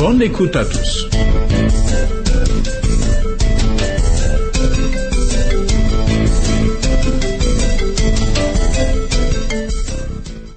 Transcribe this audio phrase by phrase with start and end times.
[0.00, 1.10] Bonne écoute à tous.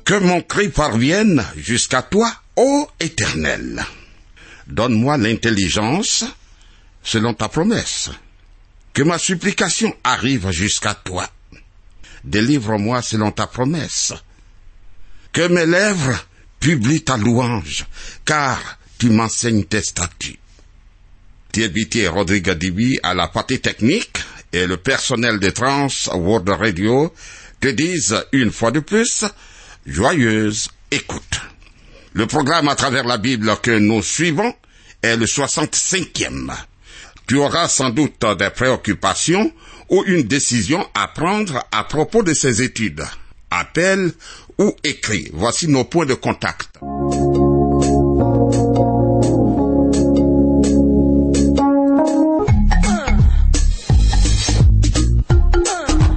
[0.05, 3.83] Que mon cri parvienne jusqu'à toi, ô Éternel.
[4.67, 6.23] Donne-moi l'intelligence
[7.03, 8.11] selon ta promesse.
[8.93, 11.29] Que ma supplication arrive jusqu'à toi.
[12.23, 14.13] Délivre-moi selon ta promesse.
[15.33, 16.17] Que mes lèvres
[16.61, 17.85] publient ta louange,
[18.23, 20.39] car tu m'enseignes tes statuts.
[21.51, 24.17] Thierry Rodrigue Dibi à la partie technique
[24.53, 27.13] et le personnel de Trans World Radio
[27.59, 29.25] te disent une fois de plus
[29.85, 31.41] joyeuse écoute.
[32.13, 34.55] Le programme à travers la Bible que nous suivons
[35.01, 36.53] est le 65e.
[37.27, 39.51] Tu auras sans doute des préoccupations
[39.89, 43.03] ou une décision à prendre à propos de ces études.
[43.51, 44.13] Appelle
[44.57, 45.29] ou écris.
[45.33, 46.79] Voici nos points de contact.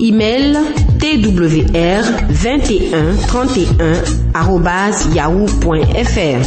[0.00, 0.56] Email
[0.98, 6.42] twr 21 31 yahoo.fr.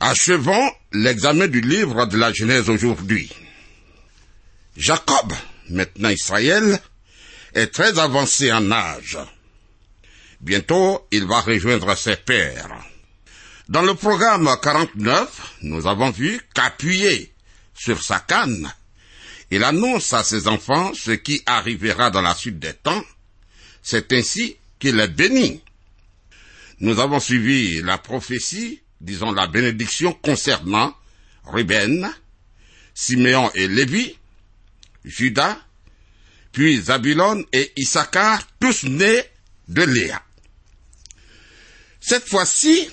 [0.00, 3.30] Achevons l'examen du livre de la Genèse aujourd'hui.
[4.76, 5.32] Jacob,
[5.70, 6.78] maintenant Israël,
[7.54, 9.18] est très avancé en âge.
[10.40, 12.84] Bientôt, il va rejoindre ses pères.
[13.68, 17.32] Dans le programme 49, nous avons vu qu'appuyé
[17.74, 18.70] sur sa canne,
[19.50, 23.02] il annonce à ses enfants ce qui arrivera dans la suite des temps.
[23.82, 25.62] C'est ainsi qu'il est béni.
[26.80, 30.94] Nous avons suivi la prophétie, disons la bénédiction concernant
[31.44, 32.10] Ruben,
[32.94, 34.16] Siméon et Lévi,
[35.04, 35.58] Judas,
[36.54, 39.22] puis Zabulon et Issachar, tous nés
[39.66, 40.22] de Léa.
[42.00, 42.88] Cette fois-ci,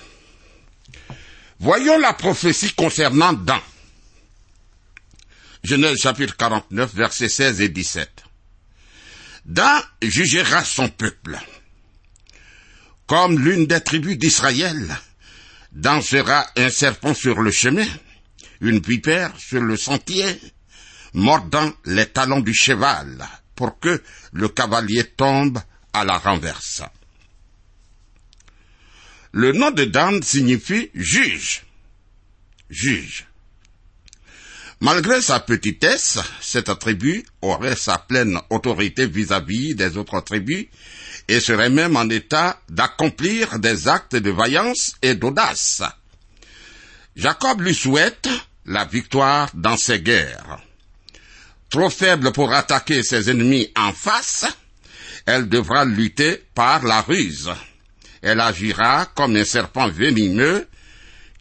[1.60, 3.60] voyons la prophétie concernant Dan.
[5.62, 8.24] Genèse chapitre 49, versets 16 et 17.
[9.44, 11.38] Dan jugera son peuple.
[13.06, 14.96] Comme l'une des tribus d'Israël,
[15.70, 17.86] Dan sera un serpent sur le chemin,
[18.60, 20.26] une vipère sur le sentier,
[21.14, 24.02] mordant les talons du cheval, pour que
[24.32, 25.58] le cavalier tombe
[25.92, 26.82] à la renverse.
[29.32, 31.64] Le nom de Dan signifie juge.
[32.68, 33.26] Juge.
[34.80, 40.66] Malgré sa petitesse, cette tribu aurait sa pleine autorité vis-à-vis des autres tribus
[41.28, 45.82] et serait même en état d'accomplir des actes de vaillance et d'audace.
[47.14, 48.28] Jacob lui souhaite
[48.66, 50.58] la victoire dans ses guerres.
[51.72, 54.44] Trop faible pour attaquer ses ennemis en face,
[55.24, 57.50] elle devra lutter par la ruse.
[58.20, 60.68] Elle agira comme un serpent venimeux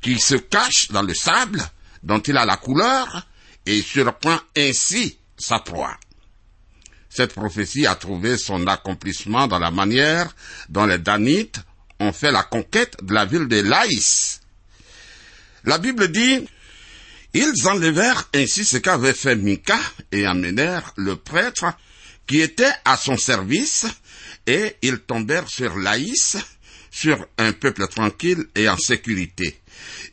[0.01, 1.61] qui se cache dans le sable
[2.01, 3.27] dont il a la couleur
[3.65, 5.97] et surprend ainsi sa proie.
[7.09, 10.33] Cette prophétie a trouvé son accomplissement dans la manière
[10.69, 11.59] dont les Danites
[11.99, 14.39] ont fait la conquête de la ville de Laïs.
[15.65, 16.47] La Bible dit,
[17.33, 19.79] ils enlevèrent ainsi ce qu'avait fait Mika
[20.11, 21.65] et amenèrent le prêtre
[22.27, 23.85] qui était à son service
[24.47, 26.37] et ils tombèrent sur Laïs,
[26.89, 29.59] sur un peuple tranquille et en sécurité.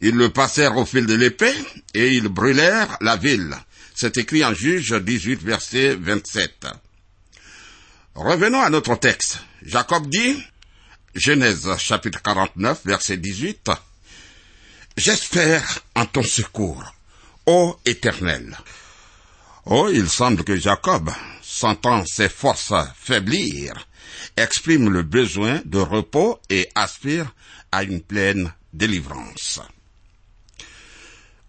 [0.01, 1.55] Ils le passèrent au fil de l'épée
[1.95, 3.55] et ils brûlèrent la ville.
[3.95, 6.67] C'est écrit en Juge 18 verset 27.
[8.15, 9.41] Revenons à notre texte.
[9.63, 10.37] Jacob dit,
[11.15, 13.71] Genèse chapitre 49 verset 18,
[14.97, 16.83] J'espère en ton secours,
[17.49, 18.59] ô Éternel.
[19.65, 21.11] Oh, il semble que Jacob,
[21.41, 23.89] sentant ses forces faiblir,
[24.37, 27.35] exprime le besoin de repos et aspire
[27.73, 29.61] à une pleine délivrance.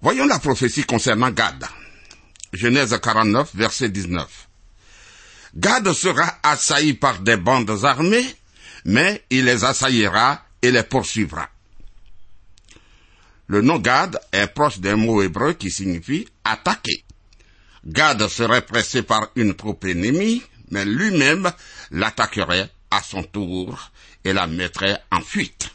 [0.02, 1.66] Voyons la prophétie concernant Gad.
[2.54, 4.26] Genèse 49, verset 19.
[5.58, 8.36] Gad sera assailli par des bandes armées,
[8.86, 11.50] mais il les assaillira et les poursuivra.
[13.50, 17.04] Le nom Gad est proche d'un mot hébreu qui signifie attaquer.
[17.84, 21.52] Gad serait pressé par une troupe ennemie, mais lui-même
[21.90, 23.90] l'attaquerait à son tour
[24.24, 25.72] et la mettrait en fuite.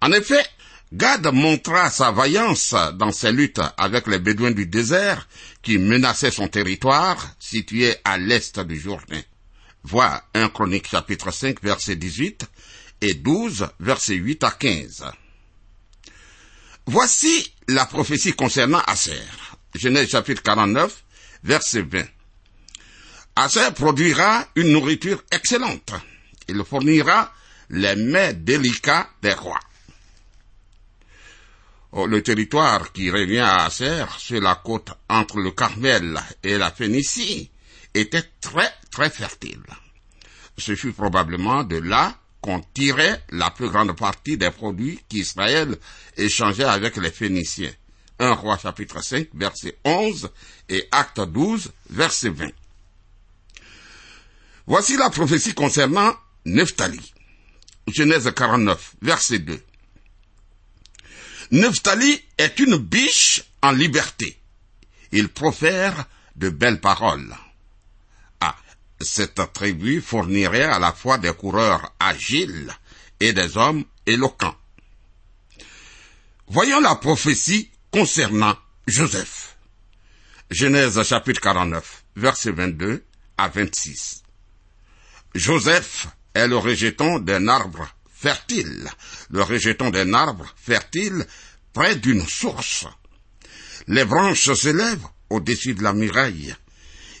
[0.00, 0.46] En effet,
[0.92, 5.28] Gad montra sa vaillance dans ses luttes avec les Bédouins du désert
[5.62, 9.22] qui menaçaient son territoire situé à l'est du Jourdain.
[9.82, 12.46] Vois 1 Chronique chapitre 5 verset 18
[13.00, 15.04] et 12 verset 8 à 15.
[16.90, 19.20] Voici la prophétie concernant Aser.
[19.74, 21.04] Genèse chapitre 49
[21.44, 22.02] verset 20.
[23.36, 25.92] Aser produira une nourriture excellente.
[26.48, 27.30] Il fournira
[27.68, 29.60] les mets délicats des rois.
[31.92, 36.70] Oh, le territoire qui revient à Aser, sur la côte entre le Carmel et la
[36.70, 37.50] Phénicie,
[37.92, 39.60] était très très fertile.
[40.56, 45.76] Ce fut probablement de là qu'on tirait la plus grande partie des produits qu'Israël
[46.16, 47.72] échangeait avec les Phéniciens.
[48.20, 50.30] 1 roi chapitre 5 verset 11
[50.68, 52.48] et acte 12 verset 20.
[54.66, 56.14] Voici la prophétie concernant
[56.44, 57.00] Nephtali.
[57.86, 59.62] Genèse 49 verset 2.
[61.52, 64.38] Nephtali est une biche en liberté.
[65.12, 66.06] Il profère
[66.36, 67.34] de belles paroles.
[69.00, 72.72] Cette tribu fournirait à la fois des coureurs agiles
[73.20, 74.56] et des hommes éloquents.
[76.48, 78.56] Voyons la prophétie concernant
[78.86, 79.56] Joseph.
[80.50, 83.04] Genèse chapitre 49, verset 22
[83.36, 84.22] à 26.
[85.34, 88.88] Joseph est le rejeton d'un arbre fertile,
[89.30, 91.26] le rejeton d'un arbre fertile
[91.72, 92.86] près d'une source.
[93.86, 96.56] Les branches s'élèvent au-dessus de la muraille.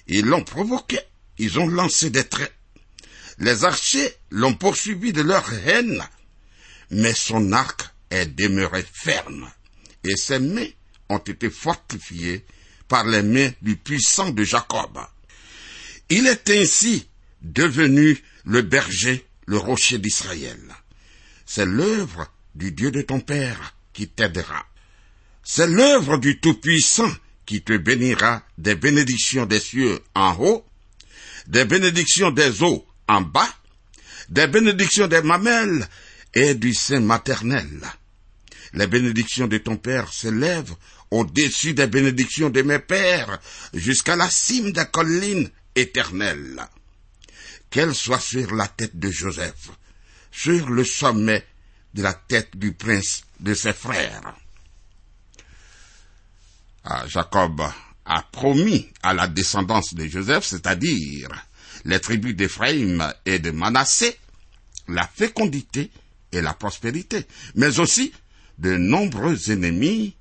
[0.06, 0.98] Ils l'ont provoqué,
[1.38, 2.54] ils ont lancé des traits.
[3.38, 6.02] Les archers l'ont poursuivi de leur haine,
[6.90, 9.48] mais son arc est demeuré ferme,
[10.04, 10.68] et ses mains
[11.08, 12.44] ont été fortifiées
[12.88, 14.98] par les mains du puissant de Jacob.
[16.08, 17.06] Il est ainsi
[17.42, 20.60] devenu le berger, le rocher d'Israël.
[21.46, 24.66] C'est l'œuvre du Dieu de ton Père qui t'aidera.
[25.44, 27.10] C'est l'œuvre du Tout-Puissant
[27.46, 30.67] qui te bénira des bénédictions des cieux en haut,
[31.48, 33.48] des bénédictions des eaux en bas,
[34.28, 35.88] des bénédictions des mamelles
[36.34, 37.80] et du sein maternel.
[38.74, 40.74] Les bénédictions de ton Père s'élèvent
[41.10, 43.40] au-dessus des bénédictions de mes pères,
[43.72, 46.62] jusqu'à la cime des collines éternelles.
[47.70, 49.70] Qu'elles soient sur la tête de Joseph,
[50.30, 51.46] sur le sommet
[51.94, 54.34] de la tête du prince de ses frères.
[56.84, 57.62] Ah, Jacob
[58.08, 61.28] a promis à la descendance de Joseph, c'est-à-dire
[61.84, 64.16] les tribus d'Éphraïm et de Manassé,
[64.88, 65.90] la fécondité
[66.32, 67.24] et la prospérité,
[67.54, 68.12] mais aussi
[68.58, 70.16] de nombreux ennemis,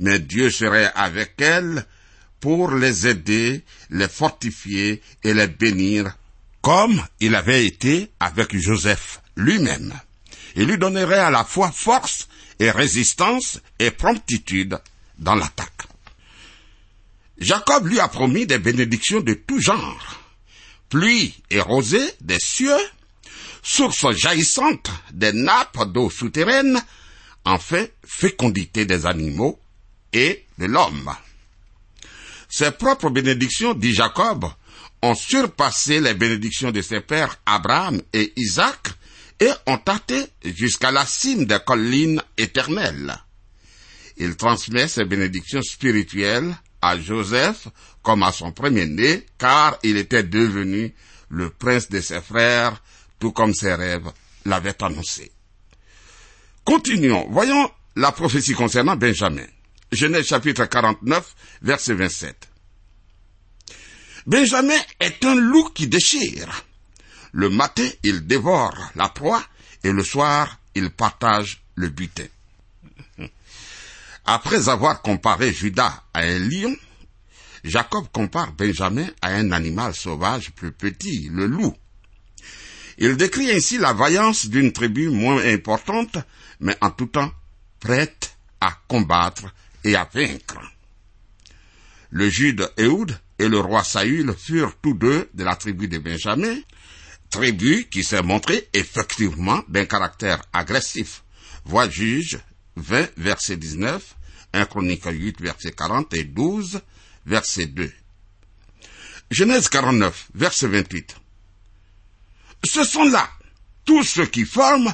[0.00, 1.86] mais Dieu serait avec elles
[2.40, 6.16] pour les aider, les fortifier et les bénir,
[6.60, 9.94] comme il avait été avec Joseph lui-même.
[10.56, 12.28] Il lui donnerait à la fois force
[12.58, 14.78] et résistance et promptitude
[15.18, 15.77] dans l'attaque.
[17.38, 20.20] Jacob lui a promis des bénédictions de tout genre,
[20.88, 22.78] pluie et rosée des cieux,
[23.62, 26.82] sources jaillissantes des nappes d'eau souterraines,
[27.44, 29.60] enfin fécondité des animaux
[30.12, 31.14] et de l'homme.
[32.48, 34.46] Ses propres bénédictions, dit Jacob,
[35.02, 38.88] ont surpassé les bénédictions de ses pères Abraham et Isaac
[39.38, 43.16] et ont tâté jusqu'à la cime des collines éternelles.
[44.16, 47.68] Il transmet ses bénédictions spirituelles à Joseph
[48.02, 50.94] comme à son premier-né, car il était devenu
[51.28, 52.82] le prince de ses frères,
[53.18, 54.10] tout comme ses rêves
[54.44, 55.30] l'avaient annoncé.
[56.64, 57.26] Continuons.
[57.30, 59.46] Voyons la prophétie concernant Benjamin.
[59.90, 62.48] Genèse chapitre 49, verset 27.
[64.26, 66.64] Benjamin est un loup qui déchire.
[67.32, 69.42] Le matin, il dévore la proie
[69.84, 72.26] et le soir, il partage le butin.
[74.30, 76.76] Après avoir comparé Judas à un lion,
[77.64, 81.74] Jacob compare Benjamin à un animal sauvage plus petit, le loup.
[82.98, 86.18] Il décrit ainsi la vaillance d'une tribu moins importante,
[86.60, 87.32] mais en tout temps
[87.80, 89.46] prête à combattre
[89.82, 90.60] et à vaincre.
[92.10, 96.58] Le jude Ehud et le roi Saül furent tous deux de la tribu de Benjamin,
[97.30, 101.24] tribu qui s'est montrée effectivement d'un caractère agressif.
[101.64, 102.38] Vois Juge
[102.76, 104.16] 20, verset 19,
[104.52, 106.80] 1 Chronique 8, verset 40 et 12,
[107.26, 107.92] verset 2.
[109.30, 111.16] Genèse 49, verset 28.
[112.64, 113.28] Ce sont là
[113.84, 114.92] tous ceux qui forment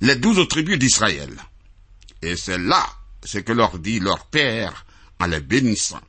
[0.00, 1.34] les douze tribus d'Israël.
[2.22, 2.86] Et c'est là
[3.22, 4.86] ce que leur dit leur Père
[5.18, 6.00] en les bénissant.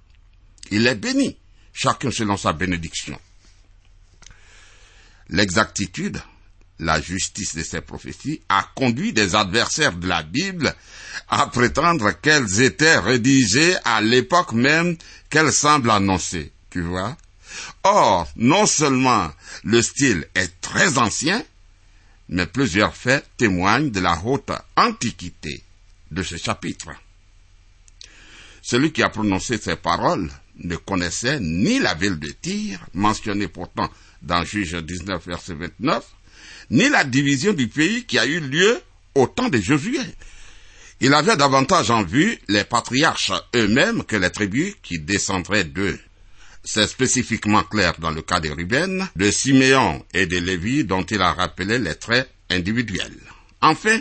[0.72, 1.38] Il les bénit,
[1.74, 3.20] chacun selon sa bénédiction.
[5.30, 6.22] L'exactitude,
[6.80, 10.76] la justice de ces prophéties a conduit des adversaires de la Bible
[11.30, 14.98] à prétendre qu'elles étaient rédigées à l'époque même
[15.30, 16.52] qu'elles semblent annoncer.
[16.70, 17.18] Tu vois?
[17.84, 19.32] Or, non seulement
[19.64, 21.44] le style est très ancien,
[22.30, 25.64] mais plusieurs faits témoignent de la haute antiquité
[26.12, 26.90] de ce chapitre.
[28.62, 30.30] Celui qui a prononcé ces paroles
[30.64, 33.90] ne connaissait ni la ville de Tyr, mentionnée pourtant
[34.22, 36.04] dans Juge 19, verset 29,
[36.72, 38.82] ni la division du pays qui a eu lieu
[39.14, 40.00] au temps de Josué.
[41.02, 46.00] Il avait davantage en vue les patriarches eux-mêmes que les tribus qui descendraient d'eux.
[46.64, 51.22] C'est spécifiquement clair dans le cas de Ruben, de Siméon et de Lévi dont il
[51.22, 53.20] a rappelé les traits individuels.
[53.62, 54.00] Enfin,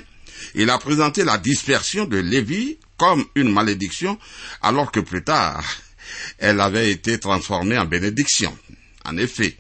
[0.55, 4.17] il a présenté la dispersion de Lévi comme une malédiction
[4.63, 5.65] alors que plus tard,
[6.39, 8.57] elle avait été transformée en bénédiction.
[9.05, 9.57] En effet,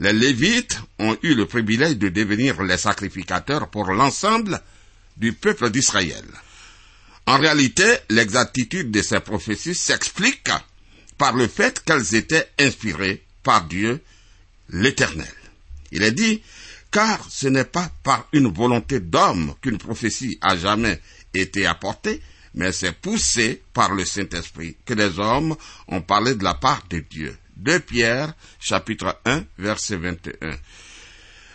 [0.00, 4.60] les Lévites ont eu le privilège de devenir les sacrificateurs pour l'ensemble
[5.18, 6.24] du peuple d'Israël.
[7.26, 10.50] En réalité, l'exactitude de ces prophéties s'explique
[11.18, 14.02] par le fait qu'elles étaient inspirées par Dieu
[14.70, 15.32] l'Éternel.
[15.92, 16.42] Il est dit,
[16.90, 21.00] car ce n'est pas par une volonté d'homme qu'une prophétie a jamais
[21.32, 22.20] été apportée,
[22.54, 25.56] mais c'est poussé par le Saint-Esprit que les hommes
[25.88, 27.36] ont parlé de la part de Dieu.
[27.56, 30.56] 2 Pierre, chapitre 1, verset 21.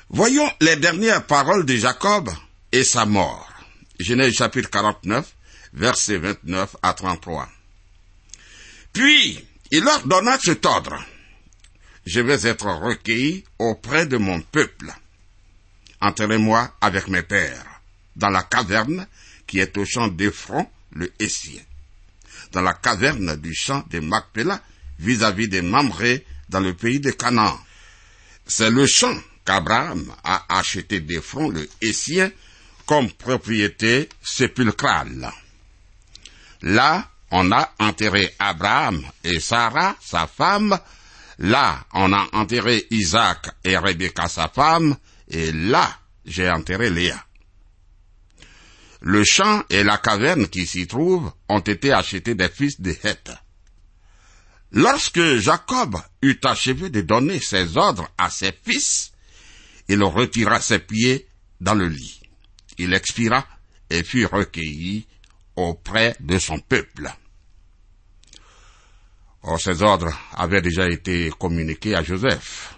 [0.10, 2.30] Voyons les dernières paroles de Jacob
[2.72, 3.52] et sa mort.
[4.00, 5.36] Genèse chapitre 49,
[5.78, 7.48] verset 29 à 33.
[8.94, 10.98] Puis, il leur donna cet ordre.
[12.06, 14.92] Je vais être recueilli auprès de mon peuple.
[16.02, 17.82] Enterrez-moi avec mes pères,
[18.16, 19.08] dans la caverne
[19.46, 21.62] qui est au champ d'Ephron, le Hessien,
[22.52, 24.62] dans la caverne du champ de Macpéla,
[25.00, 27.60] vis-à-vis des Mamré, dans le pays de Canaan.
[28.46, 29.16] C'est le champ
[29.46, 32.32] qu'Abraham a acheté d'Ephron, le Hessien,
[32.86, 35.32] comme propriété sépulcrale.
[36.62, 40.78] Là, on a enterré Abraham et Sarah, sa femme.
[41.40, 44.96] Là, on a enterré Isaac et Rebecca, sa femme.
[45.28, 47.24] Et là, j'ai enterré Léa.
[49.02, 53.32] Le champ et la caverne qui s'y trouvent ont été achetés des fils de Heth.
[54.72, 59.12] Lorsque Jacob eut achevé de donner ses ordres à ses fils,
[59.88, 61.28] il retira ses pieds
[61.62, 62.22] dans le lit.
[62.78, 63.46] Il expira
[63.90, 65.08] et fut recueilli
[65.58, 67.12] auprès de son peuple.
[69.44, 72.76] Or, ces ordres avaient déjà été communiqués à Joseph.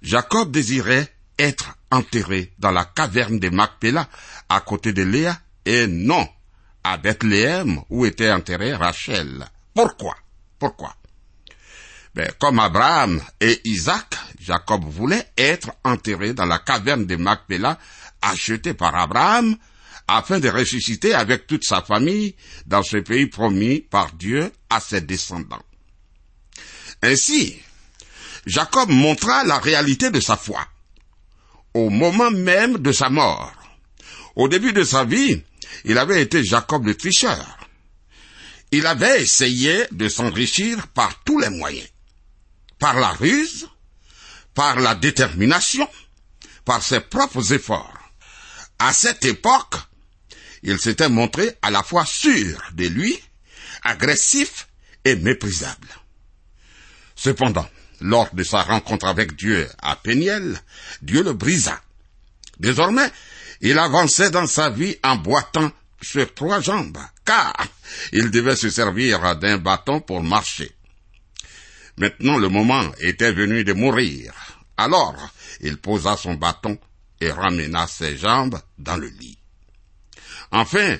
[0.00, 1.08] Jacob désirait
[1.38, 4.08] être enterré dans la caverne de Macpéla,
[4.48, 6.28] à côté de Léa, et non
[6.84, 9.44] à Bethléem, où était enterrée Rachel.
[9.74, 10.16] Pourquoi?
[10.58, 10.94] Pourquoi?
[12.14, 17.78] Ben, Comme Abraham et Isaac, Jacob voulait être enterré dans la caverne de Macpéla,
[18.20, 19.56] achetée par Abraham,
[20.16, 22.34] afin de ressusciter avec toute sa famille
[22.66, 25.64] dans ce pays promis par Dieu à ses descendants.
[27.02, 27.56] Ainsi,
[28.46, 30.66] Jacob montra la réalité de sa foi
[31.74, 33.52] au moment même de sa mort.
[34.36, 35.42] Au début de sa vie,
[35.84, 37.58] il avait été Jacob le tricheur.
[38.70, 41.88] Il avait essayé de s'enrichir par tous les moyens.
[42.78, 43.68] Par la ruse,
[44.54, 45.88] par la détermination,
[46.64, 47.98] par ses propres efforts.
[48.78, 49.76] À cette époque,
[50.62, 53.18] il s'était montré à la fois sûr de lui,
[53.82, 54.68] agressif
[55.04, 55.88] et méprisable.
[57.14, 57.68] Cependant,
[58.00, 60.60] lors de sa rencontre avec Dieu à Péniel,
[61.02, 61.80] Dieu le brisa.
[62.58, 63.10] Désormais,
[63.60, 67.54] il avançait dans sa vie en boitant sur trois jambes, car
[68.12, 70.72] il devait se servir d'un bâton pour marcher.
[71.96, 74.32] Maintenant le moment était venu de mourir.
[74.76, 75.16] Alors
[75.60, 76.78] il posa son bâton
[77.20, 79.38] et ramena ses jambes dans le lit.
[80.52, 80.98] Enfin,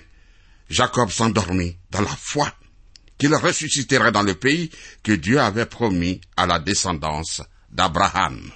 [0.71, 2.53] Jacob s'endormit dans la foi
[3.19, 4.71] qu'il ressusciterait dans le pays
[5.03, 8.51] que Dieu avait promis à la descendance d'Abraham.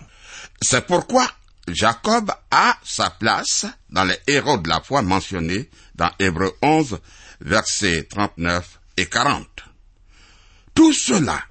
[0.61, 1.31] C'est pourquoi
[1.69, 6.99] Jacob a sa place dans les héros de la foi mentionnés dans Hébreu 11,
[7.41, 9.65] versets 39 et quarante.
[10.75, 11.43] Tout cela,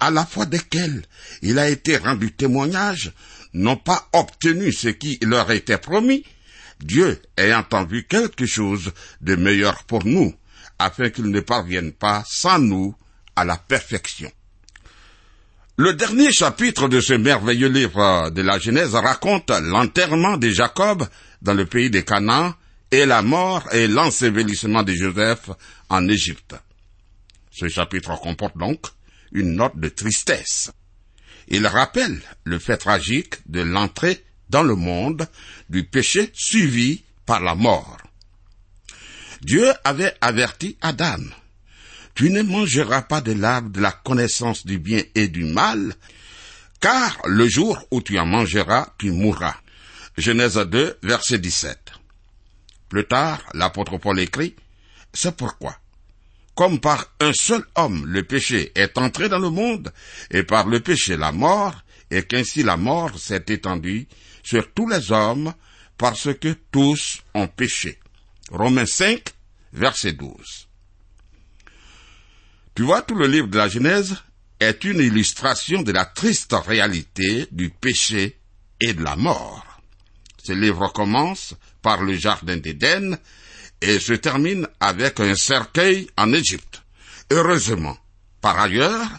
[0.00, 1.04] à la fois desquels
[1.42, 3.12] il a été rendu témoignage,
[3.54, 6.24] n'ont pas obtenu ce qui leur était promis,
[6.80, 10.34] Dieu ayant en vue quelque chose de meilleur pour nous,
[10.78, 12.94] afin qu'ils ne parviennent pas sans nous
[13.36, 14.30] à la perfection.
[15.76, 21.06] Le dernier chapitre de ce merveilleux livre de la Genèse raconte l'enterrement de Jacob
[21.40, 22.54] dans le pays des Canaan
[22.90, 25.50] et la mort et l'ensevelissement de Joseph
[25.88, 26.56] en Égypte.
[27.52, 28.86] Ce chapitre comporte donc
[29.30, 30.72] une note de tristesse.
[31.48, 35.26] Il rappelle le fait tragique de l'entrée dans le monde
[35.68, 37.98] du péché suivi par la mort.
[39.42, 41.22] Dieu avait averti Adam.
[42.14, 45.94] Tu ne mangeras pas de l'arbre de la connaissance du bien et du mal,
[46.80, 49.56] car le jour où tu en mangeras, tu mourras.
[50.16, 51.92] Genèse 2, verset 17.
[52.88, 54.56] Plus tard, l'apôtre Paul écrit,
[55.12, 55.78] C'est pourquoi,
[56.56, 59.92] comme par un seul homme le péché est entré dans le monde,
[60.32, 64.08] et par le péché la mort, et qu'ainsi la mort s'est étendue
[64.48, 65.52] sur tous les hommes,
[65.98, 67.98] parce que tous ont péché.
[68.50, 69.22] Romains 5,
[69.74, 70.68] verset 12.
[72.74, 74.16] Tu vois, tout le livre de la Genèse
[74.58, 78.38] est une illustration de la triste réalité du péché
[78.80, 79.66] et de la mort.
[80.42, 83.18] Ce livre commence par le jardin d'Éden
[83.82, 86.82] et se termine avec un cercueil en Égypte.
[87.30, 87.98] Heureusement.
[88.40, 89.10] Par ailleurs,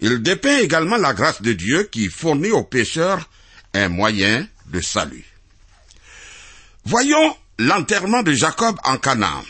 [0.00, 3.30] il dépeint également la grâce de Dieu qui fournit aux pécheurs
[3.72, 4.46] un moyen
[4.80, 5.24] salut.
[6.84, 9.44] Voyons l'enterrement de Jacob en Canaan.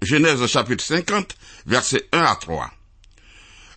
[0.00, 2.70] Genèse chapitre 50, versets 1 à 3.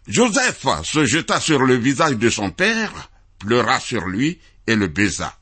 [0.08, 5.36] Joseph se jeta sur le visage de son père, pleura sur lui et le baisa.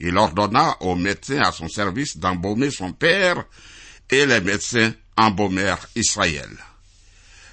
[0.00, 3.44] Il ordonna aux médecins à son service d'embaumer son père,
[4.10, 6.50] et les médecins embaumèrent Israël.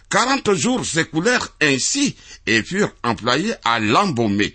[0.09, 4.53] Quarante jours s'écoulèrent ainsi et furent employés à l'embaumer,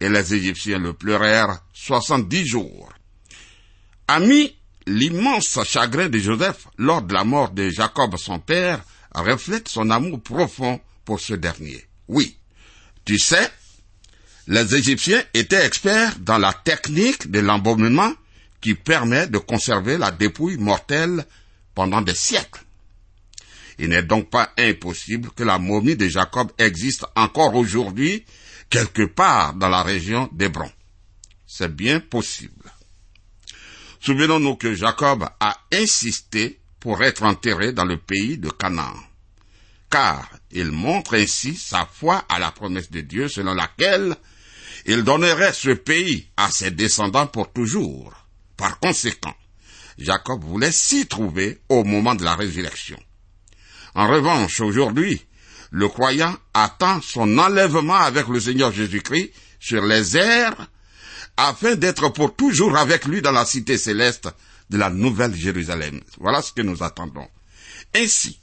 [0.00, 2.92] et les Égyptiens le pleurèrent soixante-dix jours.
[4.08, 8.82] Ami, l'immense chagrin de Joseph lors de la mort de Jacob son père
[9.14, 11.84] reflète son amour profond pour ce dernier.
[12.08, 12.36] Oui,
[13.04, 13.50] tu sais,
[14.46, 18.12] les Égyptiens étaient experts dans la technique de l'embaumement
[18.60, 21.24] qui permet de conserver la dépouille mortelle
[21.74, 22.62] pendant des siècles.
[23.78, 28.24] Il n'est donc pas impossible que la momie de Jacob existe encore aujourd'hui
[28.70, 30.70] quelque part dans la région d'Hébron.
[31.46, 32.72] C'est bien possible.
[34.00, 38.94] Souvenons-nous que Jacob a insisté pour être enterré dans le pays de Canaan.
[39.90, 44.16] Car il montre ainsi sa foi à la promesse de Dieu selon laquelle
[44.86, 48.14] il donnerait ce pays à ses descendants pour toujours.
[48.56, 49.34] Par conséquent,
[49.98, 52.98] Jacob voulait s'y trouver au moment de la résurrection.
[53.94, 55.20] En revanche, aujourd'hui,
[55.70, 60.68] le croyant attend son enlèvement avec le Seigneur Jésus-Christ sur les airs
[61.36, 64.28] afin d'être pour toujours avec lui dans la cité céleste
[64.68, 66.00] de la Nouvelle Jérusalem.
[66.18, 67.28] Voilà ce que nous attendons.
[67.94, 68.38] Ainsi,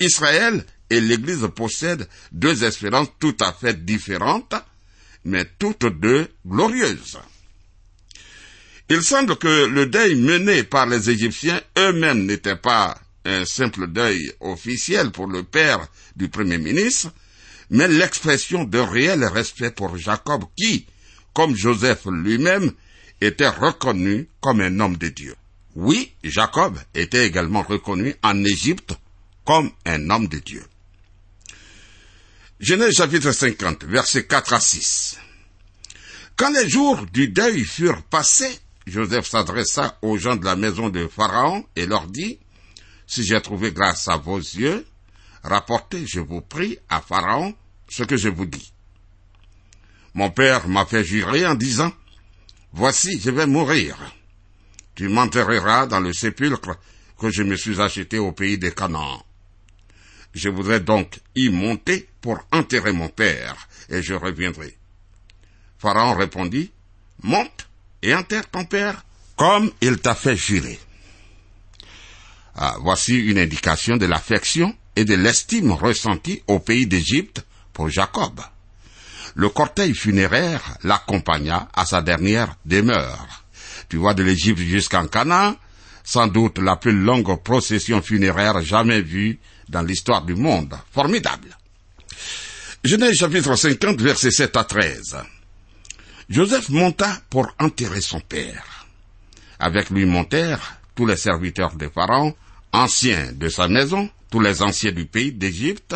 [0.00, 4.54] Israël et l'Église possèdent deux espérances tout à fait différentes,
[5.24, 7.18] mais toutes deux glorieuses.
[8.90, 14.32] Il semble que le deuil mené par les Égyptiens eux-mêmes n'était pas un simple deuil
[14.40, 15.86] officiel pour le père
[16.16, 17.12] du Premier ministre,
[17.70, 20.86] mais l'expression de réel respect pour Jacob qui,
[21.34, 22.72] comme Joseph lui-même,
[23.20, 25.34] était reconnu comme un homme de Dieu.
[25.74, 28.94] Oui, Jacob était également reconnu en Égypte
[29.44, 30.64] comme un homme de Dieu.
[32.60, 35.18] Genèse chapitre 50, versets 4 à 6.
[36.36, 41.06] Quand les jours du deuil furent passés, Joseph s'adressa aux gens de la maison de
[41.06, 42.38] Pharaon et leur dit,
[43.08, 44.86] Si j'ai trouvé grâce à vos yeux,
[45.42, 47.54] rapportez, je vous prie, à Pharaon
[47.88, 48.72] ce que je vous dis.
[50.12, 51.90] Mon père m'a fait jurer en disant,
[52.74, 53.96] Voici, je vais mourir.
[54.94, 56.78] Tu m'enterreras dans le sépulcre
[57.18, 59.24] que je me suis acheté au pays des Canaan.
[60.34, 63.56] Je voudrais donc y monter pour enterrer mon père,
[63.88, 64.76] et je reviendrai.
[65.78, 66.70] Pharaon répondit,
[67.22, 67.68] Monte
[68.02, 69.02] et enterre ton père,
[69.34, 70.78] comme il t'a fait jurer.
[72.60, 78.40] Ah, voici une indication de l'affection et de l'estime ressentie au pays d'Égypte pour Jacob.
[79.36, 83.44] Le cortège funéraire l'accompagna à sa dernière demeure.
[83.88, 85.54] Tu vois de l'Égypte jusqu'en Canaan,
[86.02, 90.74] sans doute la plus longue procession funéraire jamais vue dans l'histoire du monde.
[90.90, 91.56] Formidable.
[92.82, 95.16] Genèse chapitre 50, versets 7 à 13.
[96.28, 98.86] Joseph monta pour enterrer son père.
[99.60, 102.34] Avec lui montèrent tous les serviteurs de Pharaon,
[102.72, 105.94] anciens de sa maison, tous les anciens du pays d'Égypte,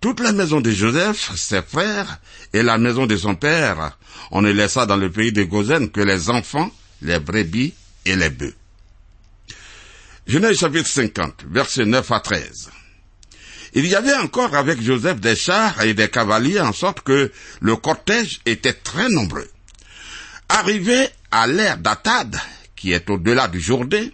[0.00, 2.18] toute la maison de Joseph, ses frères,
[2.52, 3.98] et la maison de son père,
[4.32, 6.70] on ne laissa dans le pays de Gozen que les enfants,
[7.02, 8.54] les brebis et les bœufs.
[10.26, 12.70] Genèse chapitre 50, versets 9 à 13.
[13.74, 17.76] Il y avait encore avec Joseph des chars et des cavaliers en sorte que le
[17.76, 19.48] cortège était très nombreux.
[20.48, 22.38] Arrivé à l'ère d'Atad,
[22.76, 24.08] qui est au-delà du Jourdain,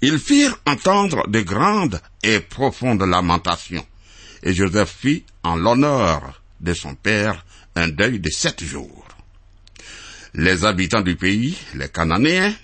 [0.00, 3.86] ils firent entendre de grandes et profondes lamentations.
[4.42, 9.06] Et Joseph fit, en l'honneur de son père, un deuil de sept jours.
[10.34, 12.54] Les habitants du pays, les Cananéens,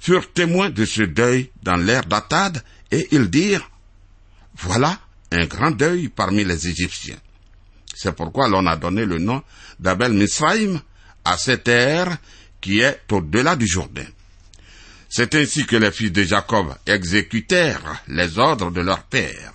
[0.00, 3.68] furent témoins de ce deuil dans l'ère d'Atad, et ils dirent,
[4.56, 4.98] Voilà
[5.32, 7.18] un grand deuil parmi les Égyptiens.
[7.94, 9.42] C'est pourquoi l'on a donné le nom
[9.80, 10.80] d'Abel Misraïm
[11.24, 12.16] à cette ère
[12.60, 14.06] qui est au-delà du Jourdain.
[15.08, 19.52] C'est ainsi que les fils de Jacob exécutèrent les ordres de leur père.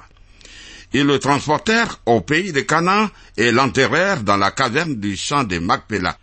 [0.94, 5.60] Ils le transportèrent au pays de Canaan et l'enterrèrent dans la caverne du champ de
[5.60, 6.18] Macpéla,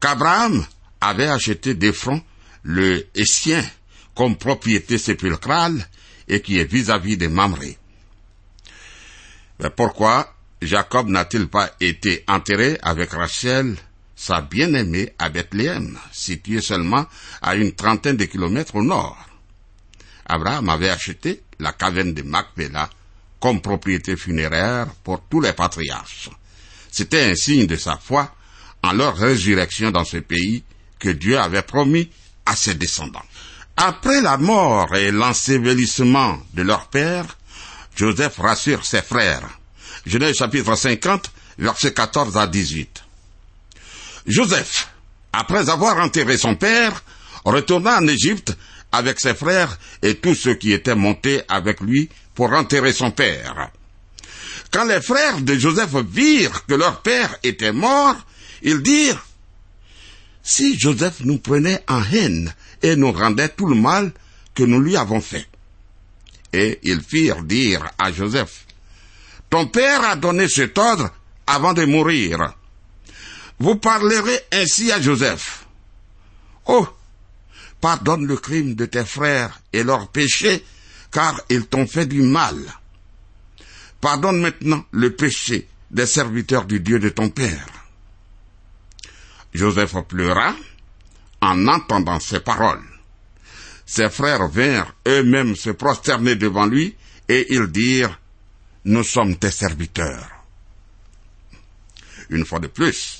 [0.00, 0.64] qu'Abraham
[1.00, 2.22] avait acheté d'Ephron
[2.62, 3.64] le Essien
[4.14, 5.86] comme propriété sépulcrale
[6.28, 7.78] et qui est vis-à-vis de Mamré.
[9.58, 10.32] Mais pourquoi
[10.62, 13.76] Jacob n'a-t-il pas été enterré avec Rachel,
[14.20, 17.06] sa bien-aimée, à Bethléem, située seulement
[17.40, 19.16] à une trentaine de kilomètres au nord
[20.26, 22.90] Abraham avait acheté la caverne de Macpéla
[23.40, 26.28] comme propriété funéraire pour tous les patriarches.
[26.92, 28.30] C'était un signe de sa foi
[28.82, 30.64] en leur résurrection dans ce pays
[30.98, 32.10] que Dieu avait promis
[32.44, 33.24] à ses descendants.
[33.78, 37.38] Après la mort et l'ensevelissement de leur père,
[37.96, 39.48] Joseph rassure ses frères.
[40.04, 43.04] Genèse chapitre 50, versets 14 à 18.
[44.30, 44.88] Joseph,
[45.32, 47.02] après avoir enterré son père,
[47.44, 48.56] retourna en Égypte
[48.92, 53.70] avec ses frères et tous ceux qui étaient montés avec lui pour enterrer son père.
[54.70, 58.16] Quand les frères de Joseph virent que leur père était mort,
[58.62, 59.24] ils dirent,
[60.42, 64.12] Si Joseph nous prenait en haine et nous rendait tout le mal
[64.54, 65.46] que nous lui avons fait.
[66.52, 68.66] Et ils firent dire à Joseph,
[69.50, 71.10] Ton père a donné cet ordre
[71.46, 72.54] avant de mourir.
[73.60, 75.66] Vous parlerez ainsi à Joseph.
[76.64, 76.88] Oh,
[77.80, 80.64] pardonne le crime de tes frères et leurs péchés,
[81.12, 82.56] car ils t'ont fait du mal.
[84.00, 87.66] Pardonne maintenant le péché des serviteurs du Dieu de ton Père.
[89.52, 90.54] Joseph pleura
[91.42, 92.88] en entendant ces paroles.
[93.84, 96.96] Ses frères vinrent eux-mêmes se prosterner devant lui
[97.28, 98.18] et ils dirent,
[98.86, 100.30] Nous sommes tes serviteurs.
[102.30, 103.19] Une fois de plus,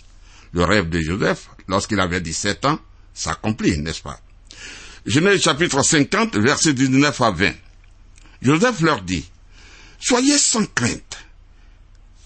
[0.53, 2.79] le rêve de Joseph, lorsqu'il avait 17 ans,
[3.15, 4.21] s'accomplit, n'est-ce pas?
[5.07, 7.53] Genèse chapitre 50, versets 19 à 20.
[8.43, 9.29] Joseph leur dit,
[9.99, 11.19] Soyez sans crainte,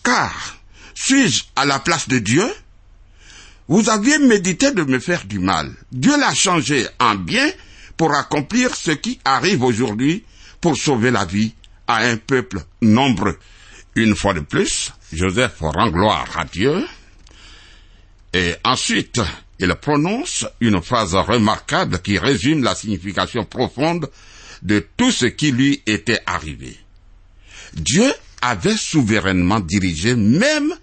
[0.03, 0.57] car
[0.95, 2.49] suis-je à la place de Dieu?
[3.67, 5.75] Vous aviez médité de me faire du mal.
[5.91, 7.51] Dieu l'a changé en bien
[7.97, 10.25] pour accomplir ce qui arrive aujourd'hui
[10.61, 11.55] pour sauver la vie
[11.87, 13.39] à un peuple nombreux.
[13.97, 16.85] Une fois de plus, Joseph rend gloire à Dieu
[18.35, 19.21] et ensuite
[19.61, 24.11] il prononce une phrase remarquable qui résume la signification profonde
[24.63, 26.77] de tout ce qui lui était arrivé.
[27.75, 30.75] Dieu avait souverainement dirigé même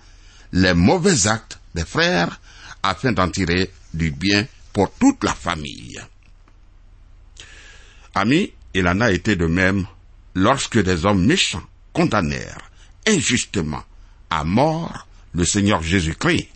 [0.53, 2.39] les mauvais actes des frères
[2.83, 6.01] afin d'en tirer du bien pour toute la famille.
[8.15, 9.85] Ami, il en a été de même
[10.35, 12.71] lorsque des hommes méchants condamnèrent
[13.07, 13.83] injustement
[14.29, 16.50] à mort le Seigneur Jésus-Christ.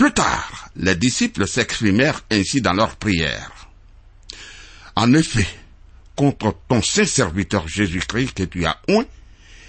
[0.00, 3.68] Plus tard, les disciples s'exprimèrent ainsi dans leur prière.
[4.96, 5.46] En effet,
[6.16, 9.04] contre ton saint serviteur Jésus-Christ que tu as oint,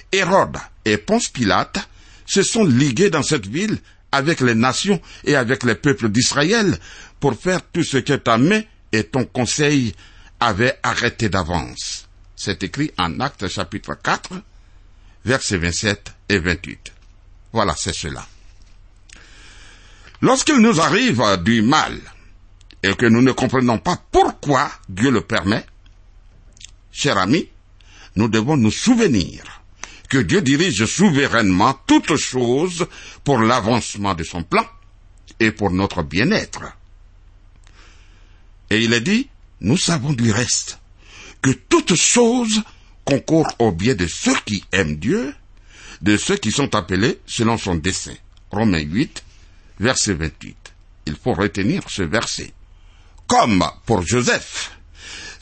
[0.09, 1.85] Hérode et Ponce Pilate
[2.25, 3.77] se sont ligués dans cette ville
[4.13, 6.79] avec les nations et avec les peuples d'Israël
[7.19, 8.61] pour faire tout ce que ta main
[8.93, 9.93] et ton conseil
[10.39, 12.07] avaient arrêté d'avance.
[12.37, 14.29] C'est écrit en Actes chapitre 4,
[15.25, 16.93] versets 27 et 28.
[17.51, 18.25] Voilà, c'est cela.
[20.21, 21.99] Lorsqu'il nous arrive du mal
[22.83, 25.65] et que nous ne comprenons pas pourquoi Dieu le permet,
[26.91, 27.49] chers amis,
[28.15, 29.63] nous devons nous souvenir
[30.09, 32.85] que Dieu dirige souverainement toutes choses
[33.23, 34.65] pour l'avancement de son plan
[35.39, 36.63] et pour notre bien-être.
[38.69, 39.27] Et il est dit,
[39.61, 40.79] nous savons du reste
[41.41, 42.61] que toutes choses
[43.05, 45.33] concourent au bien de ceux qui aiment Dieu,
[46.01, 48.15] de ceux qui sont appelés selon son dessein.
[48.51, 49.23] Romains 8,
[49.81, 50.55] verset 28.
[51.07, 52.53] Il faut retenir ce verset.
[53.27, 54.71] Comme pour Joseph,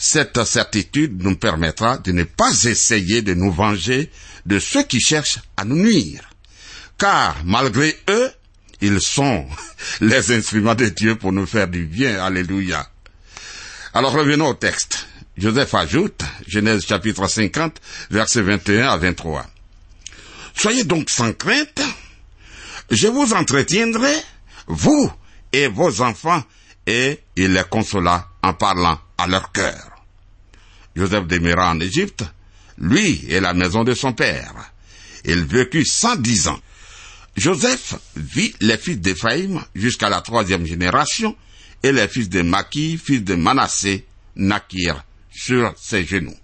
[0.02, 4.10] Cette certitude nous permettra de ne pas essayer de nous venger
[4.46, 6.22] de ceux qui cherchent à nous nuire.
[6.98, 8.32] Car malgré eux,
[8.80, 9.46] ils sont
[10.02, 12.24] les instruments de Dieu pour nous faire du bien.
[12.24, 12.88] Alléluia.
[13.94, 15.06] Alors revenons au texte.
[15.38, 19.46] Joseph ajoute, Genèse chapitre 50, versets 21 à 23.
[20.56, 21.82] Soyez donc sans crainte,
[22.92, 24.14] je vous entretiendrai,
[24.68, 25.12] vous
[25.52, 26.44] et vos enfants,
[26.86, 30.06] et il les consola en parlant à leur cœur.
[30.96, 32.24] Joseph demeura en Égypte,
[32.78, 34.54] lui et la maison de son père.
[35.26, 36.60] Il vécut cent dix ans.
[37.36, 41.36] Joseph vit les fils d'Éphraïm jusqu'à la troisième génération,
[41.84, 46.36] et les fils de Maki, fils de Manassé, naquirent sur ses genoux.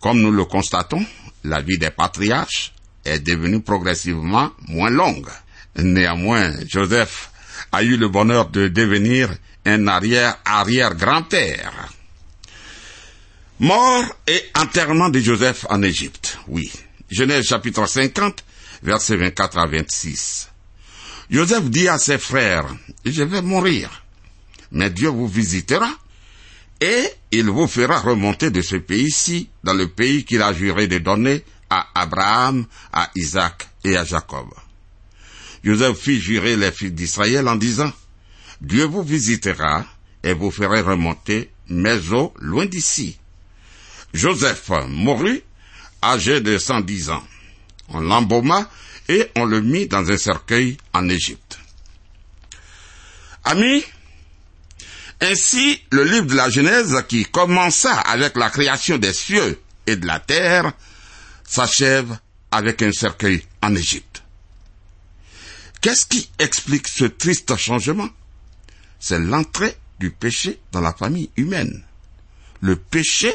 [0.00, 1.04] Comme nous le constatons,
[1.44, 2.72] la vie des patriarches
[3.08, 5.28] est devenue progressivement moins longue.
[5.76, 7.30] Néanmoins, Joseph
[7.72, 9.30] a eu le bonheur de devenir
[9.64, 11.88] un arrière-arrière-grand-père.
[13.60, 16.38] Mort et enterrement de Joseph en Égypte.
[16.46, 16.70] Oui.
[17.10, 18.44] Genèse chapitre 50,
[18.82, 20.48] versets 24 à 26.
[21.30, 22.66] Joseph dit à ses frères,
[23.04, 24.04] je vais mourir,
[24.72, 25.90] mais Dieu vous visitera
[26.80, 30.98] et il vous fera remonter de ce pays-ci dans le pays qu'il a juré de
[30.98, 34.48] donner à Abraham, à Isaac et à Jacob.
[35.62, 37.92] Joseph fit jurer les fils d'Israël en disant,
[38.60, 39.84] Dieu vous visitera
[40.22, 43.18] et vous fera remonter mes eaux loin d'ici.
[44.14, 45.42] Joseph mourut
[46.02, 47.22] âgé de cent dix ans.
[47.88, 48.68] On l'embauma
[49.08, 51.58] et on le mit dans un cercueil en Égypte.
[53.44, 53.84] Amis,
[55.20, 60.06] ainsi le livre de la Genèse qui commença avec la création des cieux et de
[60.06, 60.72] la terre
[61.48, 62.18] s'achève
[62.50, 64.22] avec un cercueil en Égypte.
[65.80, 68.08] Qu'est-ce qui explique ce triste changement?
[68.98, 71.84] C'est l'entrée du péché dans la famille humaine.
[72.60, 73.32] Le péché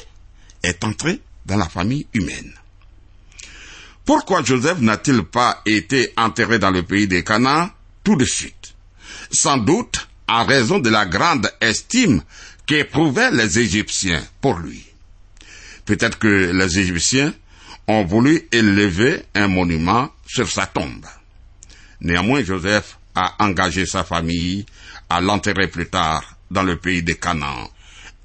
[0.61, 2.53] est entré dans la famille humaine.
[4.05, 7.69] Pourquoi Joseph n'a-t-il pas été enterré dans le pays des Canaan?
[8.03, 8.73] Tout de suite
[9.31, 12.21] Sans doute en raison de la grande estime
[12.65, 14.85] qu'éprouvaient les Égyptiens pour lui.
[15.85, 17.33] Peut-être que les Égyptiens
[17.87, 21.05] ont voulu élever un monument sur sa tombe.
[22.01, 24.65] Néanmoins, Joseph a engagé sa famille
[25.09, 27.69] à l'enterrer plus tard dans le pays des Canaan.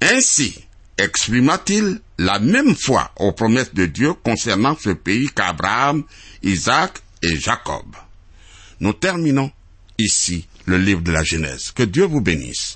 [0.01, 0.55] Ainsi,
[0.97, 6.03] exprima-t-il la même foi aux promesses de Dieu concernant ce pays qu'Abraham,
[6.43, 7.95] Isaac et Jacob.
[8.79, 9.51] Nous terminons
[9.97, 11.71] ici le livre de la Genèse.
[11.71, 12.75] Que Dieu vous bénisse.